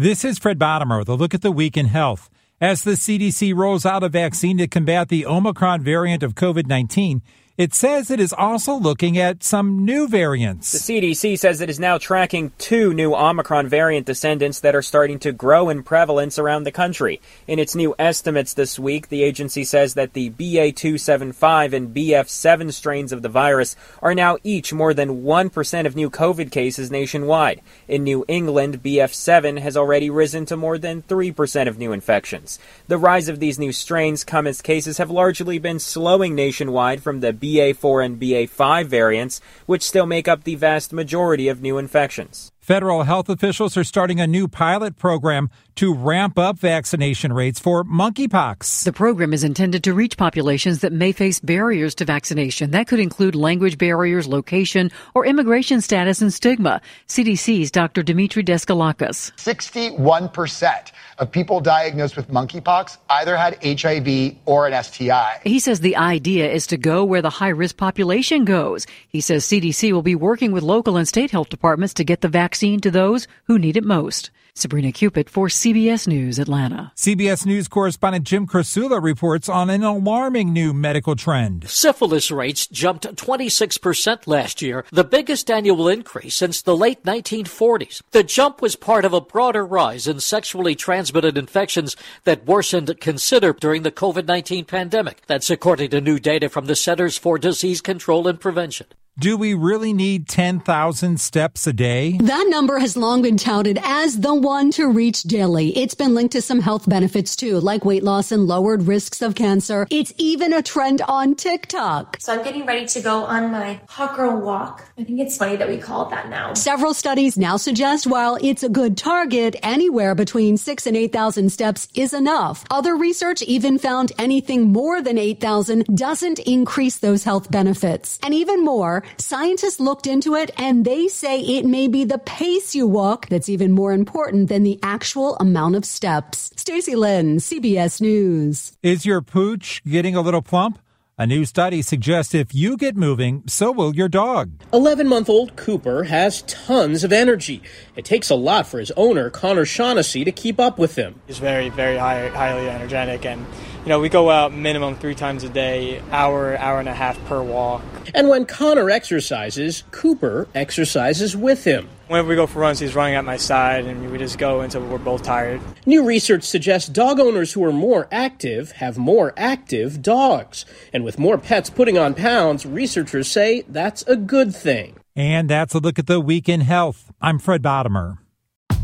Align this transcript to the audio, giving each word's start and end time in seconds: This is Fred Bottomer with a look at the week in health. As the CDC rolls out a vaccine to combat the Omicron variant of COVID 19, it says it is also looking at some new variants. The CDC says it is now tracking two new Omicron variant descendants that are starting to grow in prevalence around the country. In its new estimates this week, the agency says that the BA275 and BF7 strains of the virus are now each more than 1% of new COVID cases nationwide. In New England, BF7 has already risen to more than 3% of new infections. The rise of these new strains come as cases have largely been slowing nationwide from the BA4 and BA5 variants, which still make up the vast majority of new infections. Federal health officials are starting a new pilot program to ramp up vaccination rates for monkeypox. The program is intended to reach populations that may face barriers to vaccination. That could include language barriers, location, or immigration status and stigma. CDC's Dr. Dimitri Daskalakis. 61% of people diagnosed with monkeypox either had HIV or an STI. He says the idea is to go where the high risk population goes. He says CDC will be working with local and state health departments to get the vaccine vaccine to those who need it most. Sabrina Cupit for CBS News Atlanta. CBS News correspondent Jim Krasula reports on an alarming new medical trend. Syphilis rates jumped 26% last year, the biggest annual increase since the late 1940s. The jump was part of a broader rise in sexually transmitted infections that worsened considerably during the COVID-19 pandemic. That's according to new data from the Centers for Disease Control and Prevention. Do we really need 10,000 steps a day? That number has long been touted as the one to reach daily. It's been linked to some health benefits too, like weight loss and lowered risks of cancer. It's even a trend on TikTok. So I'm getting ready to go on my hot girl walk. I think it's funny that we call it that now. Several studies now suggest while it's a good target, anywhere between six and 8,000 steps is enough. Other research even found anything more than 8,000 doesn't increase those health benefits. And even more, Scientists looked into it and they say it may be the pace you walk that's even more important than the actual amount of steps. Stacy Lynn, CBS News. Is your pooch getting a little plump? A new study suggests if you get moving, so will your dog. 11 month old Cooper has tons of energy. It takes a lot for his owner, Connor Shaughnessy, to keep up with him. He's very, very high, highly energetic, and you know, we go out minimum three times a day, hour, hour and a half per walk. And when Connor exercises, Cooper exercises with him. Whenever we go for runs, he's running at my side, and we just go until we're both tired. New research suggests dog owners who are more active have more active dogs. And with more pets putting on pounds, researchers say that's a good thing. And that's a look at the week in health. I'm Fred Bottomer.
This 0.00 0.24
is 0.24 0.38
Fred 0.38 0.60
Bottomer 0.60 1.00
with 1.00 1.08
a 1.08 1.16
look 1.16 1.34
at 1.34 1.42
the 1.42 1.50
week 1.50 1.76
in 1.76 1.86
health. 1.86 2.30
As 2.60 2.84
the 2.84 2.92
CDC 2.92 3.52
rolls 3.52 3.84
out 3.84 4.04
a 4.04 4.08
vaccine 4.08 4.56
to 4.58 4.68
combat 4.68 5.08
the 5.08 5.26
Omicron 5.26 5.82
variant 5.82 6.22
of 6.22 6.36
COVID 6.36 6.68
19, 6.68 7.20
it 7.58 7.74
says 7.74 8.08
it 8.08 8.20
is 8.20 8.32
also 8.32 8.74
looking 8.74 9.18
at 9.18 9.42
some 9.42 9.84
new 9.84 10.06
variants. 10.06 10.70
The 10.70 10.78
CDC 10.78 11.36
says 11.40 11.60
it 11.60 11.68
is 11.68 11.80
now 11.80 11.98
tracking 11.98 12.52
two 12.56 12.94
new 12.94 13.16
Omicron 13.16 13.66
variant 13.66 14.06
descendants 14.06 14.60
that 14.60 14.76
are 14.76 14.82
starting 14.82 15.18
to 15.18 15.32
grow 15.32 15.68
in 15.68 15.82
prevalence 15.82 16.38
around 16.38 16.62
the 16.62 16.70
country. 16.70 17.20
In 17.48 17.58
its 17.58 17.74
new 17.74 17.96
estimates 17.98 18.54
this 18.54 18.78
week, 18.78 19.08
the 19.08 19.24
agency 19.24 19.64
says 19.64 19.94
that 19.94 20.12
the 20.12 20.30
BA275 20.30 21.72
and 21.72 21.92
BF7 21.92 22.72
strains 22.72 23.10
of 23.10 23.22
the 23.22 23.28
virus 23.28 23.74
are 24.00 24.14
now 24.14 24.38
each 24.44 24.72
more 24.72 24.94
than 24.94 25.24
1% 25.24 25.86
of 25.86 25.96
new 25.96 26.10
COVID 26.10 26.52
cases 26.52 26.92
nationwide. 26.92 27.60
In 27.88 28.04
New 28.04 28.24
England, 28.28 28.84
BF7 28.84 29.58
has 29.58 29.76
already 29.76 30.10
risen 30.10 30.46
to 30.46 30.56
more 30.56 30.78
than 30.78 31.02
3% 31.02 31.66
of 31.66 31.76
new 31.76 31.90
infections. 31.90 32.60
The 32.86 32.98
rise 32.98 33.28
of 33.28 33.40
these 33.40 33.58
new 33.58 33.72
strains 33.72 34.22
come 34.22 34.46
as 34.46 34.62
cases 34.62 34.98
have 34.98 35.10
largely 35.10 35.58
been 35.58 35.80
slowing 35.80 36.36
nationwide 36.36 37.02
from 37.02 37.18
the 37.18 37.32
BA4 37.48 38.04
and 38.04 38.20
BA5 38.20 38.86
variants, 38.86 39.40
which 39.66 39.82
still 39.82 40.06
make 40.06 40.28
up 40.28 40.44
the 40.44 40.54
vast 40.54 40.92
majority 40.92 41.48
of 41.48 41.62
new 41.62 41.78
infections. 41.78 42.52
Federal 42.68 43.04
health 43.04 43.30
officials 43.30 43.78
are 43.78 43.82
starting 43.82 44.20
a 44.20 44.26
new 44.26 44.46
pilot 44.46 44.98
program 44.98 45.48
to 45.76 45.94
ramp 45.94 46.38
up 46.38 46.58
vaccination 46.58 47.32
rates 47.32 47.58
for 47.58 47.82
monkeypox. 47.82 48.84
The 48.84 48.92
program 48.92 49.32
is 49.32 49.42
intended 49.42 49.84
to 49.84 49.94
reach 49.94 50.18
populations 50.18 50.80
that 50.80 50.92
may 50.92 51.12
face 51.12 51.40
barriers 51.40 51.94
to 51.94 52.04
vaccination. 52.04 52.72
That 52.72 52.86
could 52.86 53.00
include 53.00 53.34
language 53.34 53.78
barriers, 53.78 54.28
location, 54.28 54.90
or 55.14 55.24
immigration 55.24 55.80
status 55.80 56.20
and 56.20 56.30
stigma. 56.30 56.82
CDC's 57.06 57.70
Dr. 57.70 58.02
Dimitri 58.02 58.44
Daskalakis. 58.44 59.32
61% 59.36 60.92
of 61.20 61.32
people 61.32 61.60
diagnosed 61.60 62.18
with 62.18 62.28
monkeypox 62.28 62.98
either 63.08 63.34
had 63.34 63.56
HIV 63.64 64.36
or 64.44 64.66
an 64.66 64.84
STI. 64.84 65.40
He 65.42 65.58
says 65.58 65.80
the 65.80 65.96
idea 65.96 66.50
is 66.50 66.66
to 66.66 66.76
go 66.76 67.02
where 67.02 67.22
the 67.22 67.30
high 67.30 67.48
risk 67.48 67.78
population 67.78 68.44
goes. 68.44 68.86
He 69.08 69.22
says 69.22 69.46
CDC 69.46 69.90
will 69.92 70.02
be 70.02 70.14
working 70.14 70.52
with 70.52 70.62
local 70.62 70.98
and 70.98 71.08
state 71.08 71.30
health 71.30 71.48
departments 71.48 71.94
to 71.94 72.04
get 72.04 72.20
the 72.20 72.28
vaccine 72.28 72.57
vaccine 72.58 72.80
to 72.80 72.90
those 72.90 73.28
who 73.44 73.56
need 73.56 73.76
it 73.76 73.84
most. 73.84 74.30
Sabrina 74.52 74.90
Cupit 74.90 75.30
for 75.30 75.46
CBS 75.46 76.08
News 76.08 76.40
Atlanta. 76.40 76.90
CBS 76.96 77.46
News 77.46 77.68
correspondent 77.68 78.24
Jim 78.26 78.48
Krasula 78.48 79.00
reports 79.00 79.48
on 79.48 79.70
an 79.70 79.84
alarming 79.84 80.52
new 80.52 80.72
medical 80.72 81.14
trend. 81.14 81.70
Syphilis 81.70 82.32
rates 82.32 82.66
jumped 82.66 83.04
26% 83.04 84.26
last 84.26 84.60
year, 84.60 84.84
the 84.90 85.04
biggest 85.04 85.48
annual 85.48 85.86
increase 85.86 86.34
since 86.34 86.60
the 86.60 86.76
late 86.76 87.04
1940s. 87.04 88.02
The 88.10 88.24
jump 88.24 88.60
was 88.60 88.74
part 88.74 89.04
of 89.04 89.12
a 89.12 89.20
broader 89.20 89.64
rise 89.64 90.08
in 90.08 90.18
sexually 90.18 90.74
transmitted 90.74 91.38
infections 91.38 91.94
that 92.24 92.44
worsened 92.44 92.98
considerably 92.98 93.60
during 93.60 93.82
the 93.84 93.92
COVID-19 93.92 94.66
pandemic. 94.66 95.22
That's 95.28 95.50
according 95.50 95.90
to 95.90 96.00
new 96.00 96.18
data 96.18 96.48
from 96.48 96.66
the 96.66 96.74
Centers 96.74 97.16
for 97.16 97.38
Disease 97.38 97.80
Control 97.80 98.26
and 98.26 98.40
Prevention. 98.40 98.88
Do 99.20 99.36
we 99.36 99.52
really 99.52 99.92
need 99.92 100.28
10,000 100.28 101.20
steps 101.20 101.66
a 101.66 101.72
day? 101.72 102.18
That 102.18 102.46
number 102.48 102.78
has 102.78 102.96
long 102.96 103.20
been 103.20 103.36
touted 103.36 103.76
as 103.82 104.20
the 104.20 104.32
one 104.32 104.70
to 104.72 104.86
reach 104.86 105.24
daily. 105.24 105.76
It's 105.76 105.96
been 105.96 106.14
linked 106.14 106.34
to 106.34 106.40
some 106.40 106.60
health 106.60 106.88
benefits 106.88 107.34
too, 107.34 107.58
like 107.58 107.84
weight 107.84 108.04
loss 108.04 108.30
and 108.30 108.46
lowered 108.46 108.84
risks 108.84 109.20
of 109.20 109.34
cancer. 109.34 109.88
It's 109.90 110.12
even 110.18 110.52
a 110.52 110.62
trend 110.62 111.02
on 111.02 111.34
TikTok. 111.34 112.18
So 112.20 112.32
I'm 112.32 112.44
getting 112.44 112.64
ready 112.64 112.86
to 112.86 113.00
go 113.00 113.24
on 113.24 113.50
my 113.50 113.80
hot 113.88 114.14
girl 114.14 114.40
walk. 114.40 114.84
I 114.96 115.02
think 115.02 115.18
it's 115.18 115.36
funny 115.36 115.56
that 115.56 115.68
we 115.68 115.78
call 115.78 116.06
it 116.06 116.10
that 116.10 116.30
now. 116.30 116.54
Several 116.54 116.94
studies 116.94 117.36
now 117.36 117.56
suggest 117.56 118.06
while 118.06 118.38
it's 118.40 118.62
a 118.62 118.68
good 118.68 118.96
target, 118.96 119.56
anywhere 119.64 120.14
between 120.14 120.56
six 120.56 120.86
and 120.86 120.96
8,000 120.96 121.50
steps 121.50 121.88
is 121.92 122.14
enough. 122.14 122.64
Other 122.70 122.94
research 122.94 123.42
even 123.42 123.78
found 123.78 124.12
anything 124.16 124.72
more 124.72 125.02
than 125.02 125.18
8,000 125.18 125.86
doesn't 125.92 126.38
increase 126.38 126.98
those 126.98 127.24
health 127.24 127.50
benefits. 127.50 128.20
And 128.22 128.32
even 128.32 128.64
more, 128.64 129.02
Scientists 129.16 129.80
looked 129.80 130.06
into 130.06 130.34
it 130.34 130.50
and 130.56 130.84
they 130.84 131.08
say 131.08 131.40
it 131.40 131.64
may 131.64 131.88
be 131.88 132.04
the 132.04 132.18
pace 132.18 132.74
you 132.74 132.86
walk 132.86 133.28
that's 133.28 133.48
even 133.48 133.72
more 133.72 133.92
important 133.92 134.48
than 134.48 134.62
the 134.62 134.78
actual 134.82 135.36
amount 135.36 135.76
of 135.76 135.84
steps. 135.84 136.50
Stacy 136.56 136.94
Lynn, 136.94 137.36
CBS 137.38 138.00
News. 138.00 138.72
Is 138.82 139.06
your 139.06 139.22
pooch 139.22 139.82
getting 139.84 140.14
a 140.14 140.20
little 140.20 140.42
plump? 140.42 140.78
A 141.20 141.26
new 141.26 141.44
study 141.44 141.82
suggests 141.82 142.32
if 142.32 142.54
you 142.54 142.76
get 142.76 142.96
moving, 142.96 143.42
so 143.48 143.72
will 143.72 143.92
your 143.92 144.08
dog. 144.08 144.52
11 144.72 145.08
month 145.08 145.28
old 145.28 145.56
Cooper 145.56 146.04
has 146.04 146.42
tons 146.42 147.02
of 147.02 147.12
energy. 147.12 147.60
It 147.96 148.04
takes 148.04 148.30
a 148.30 148.36
lot 148.36 148.68
for 148.68 148.78
his 148.78 148.92
owner, 148.92 149.28
Connor 149.28 149.64
Shaughnessy, 149.64 150.24
to 150.24 150.30
keep 150.30 150.60
up 150.60 150.78
with 150.78 150.94
him. 150.94 151.20
He's 151.26 151.40
very, 151.40 151.70
very 151.70 151.96
high, 151.96 152.28
highly 152.28 152.70
energetic, 152.70 153.26
and 153.26 153.44
you 153.82 153.88
know, 153.88 153.98
we 153.98 154.08
go 154.08 154.30
out 154.30 154.52
minimum 154.52 154.94
three 154.94 155.16
times 155.16 155.42
a 155.42 155.48
day, 155.48 156.00
hour, 156.12 156.56
hour 156.56 156.78
and 156.78 156.88
a 156.88 156.94
half 156.94 157.18
per 157.24 157.42
walk. 157.42 157.82
And 158.14 158.28
when 158.28 158.46
Connor 158.46 158.88
exercises, 158.88 159.82
Cooper 159.90 160.46
exercises 160.54 161.36
with 161.36 161.64
him. 161.64 161.88
Whenever 162.08 162.28
we 162.28 162.36
go 162.36 162.46
for 162.46 162.60
runs, 162.60 162.78
he's 162.78 162.94
running 162.94 163.16
at 163.16 163.24
my 163.26 163.36
side, 163.36 163.84
and 163.84 164.10
we 164.10 164.16
just 164.16 164.38
go 164.38 164.62
until 164.62 164.80
we're 164.80 164.96
both 164.96 165.22
tired. 165.22 165.60
New 165.84 166.02
research 166.02 166.42
suggests 166.42 166.88
dog 166.88 167.20
owners 167.20 167.52
who 167.52 167.62
are 167.62 167.72
more 167.72 168.08
active 168.10 168.72
have 168.72 168.96
more 168.96 169.34
active 169.36 170.00
dogs. 170.00 170.64
And 170.90 171.04
with 171.04 171.18
more 171.18 171.36
pets 171.36 171.68
putting 171.68 171.98
on 171.98 172.14
pounds, 172.14 172.64
researchers 172.64 173.28
say 173.30 173.62
that's 173.68 174.02
a 174.04 174.16
good 174.16 174.54
thing. 174.54 174.96
And 175.14 175.50
that's 175.50 175.74
a 175.74 175.80
look 175.80 175.98
at 175.98 176.06
the 176.06 176.18
week 176.18 176.48
in 176.48 176.62
health. 176.62 177.12
I'm 177.20 177.38
Fred 177.38 177.62
Bottomer. 177.62 178.16